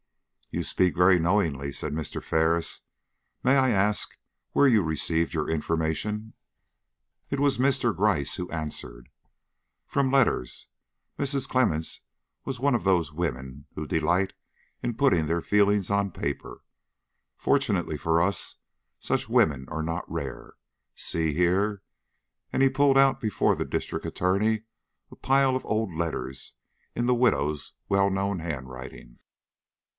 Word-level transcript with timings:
"You 0.49 0.63
speak 0.63 0.97
very 0.97 1.17
knowingly," 1.19 1.71
said 1.71 1.93
Mr. 1.93 2.21
Ferris. 2.21 2.81
"May 3.41 3.55
I 3.55 3.69
ask 3.69 4.17
where 4.51 4.67
you 4.67 4.81
received 4.83 5.33
your 5.33 5.47
information?" 5.49 6.33
It 7.29 7.39
was 7.39 7.59
Mr. 7.59 7.95
Gryce 7.95 8.35
who 8.35 8.49
answered. 8.49 9.09
"From 9.85 10.11
letters. 10.11 10.67
Mrs. 11.19 11.47
Clemmens 11.47 12.01
was 12.43 12.59
one 12.59 12.73
of 12.75 12.83
those 12.83 13.13
women 13.13 13.67
who 13.75 13.85
delight 13.87 14.33
in 14.81 14.95
putting 14.97 15.27
their 15.27 15.39
feelings 15.39 15.89
on 15.91 16.11
paper. 16.11 16.63
Fortunately 17.37 17.95
for 17.95 18.21
us, 18.21 18.57
such 18.99 19.29
women 19.29 19.67
are 19.69 19.83
not 19.83 20.11
rare. 20.11 20.55
See 20.95 21.31
here!" 21.33 21.83
And 22.51 22.61
he 22.61 22.69
pulled 22.69 22.97
out 22.97 23.21
before 23.21 23.55
the 23.55 23.65
District 23.65 24.05
Attorney 24.05 24.63
a 25.11 25.15
pile 25.15 25.55
of 25.55 25.65
old 25.65 25.93
letters 25.93 26.55
in 26.95 27.05
the 27.05 27.15
widow's 27.15 27.73
well 27.87 28.09
known 28.09 28.39
handwriting. 28.39 29.19